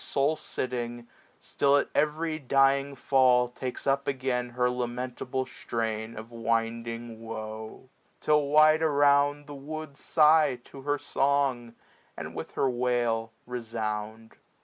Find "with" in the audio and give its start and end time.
12.33-12.53